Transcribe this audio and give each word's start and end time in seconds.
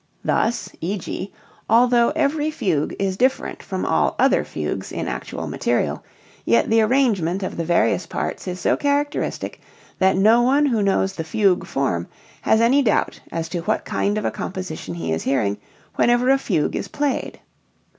Thus 0.25 0.71
e.g., 0.81 1.31
although 1.69 2.09
every 2.15 2.49
fugue 2.49 2.95
is 2.97 3.17
different 3.17 3.61
from 3.61 3.85
all 3.85 4.15
other 4.17 4.43
fugues 4.43 4.91
in 4.91 5.07
actual 5.07 5.45
material, 5.45 6.03
yet 6.43 6.71
the 6.71 6.81
arrangement 6.81 7.43
of 7.43 7.55
the 7.55 7.63
various 7.63 8.07
parts 8.07 8.47
is 8.47 8.59
so 8.59 8.75
characteristic 8.75 9.61
that 9.99 10.17
no 10.17 10.41
one 10.41 10.65
who 10.65 10.81
knows 10.81 11.13
the 11.13 11.23
fugue 11.23 11.67
form 11.67 12.07
has 12.41 12.61
any 12.61 12.81
doubt 12.81 13.19
as 13.31 13.47
to 13.49 13.59
what 13.61 13.85
kind 13.85 14.17
of 14.17 14.25
a 14.25 14.31
composition 14.31 14.95
he 14.95 15.11
is 15.13 15.21
hearing 15.21 15.59
whenever 15.97 16.31
a 16.31 16.39
fugue 16.39 16.75
is 16.75 16.87
played. 16.87 17.39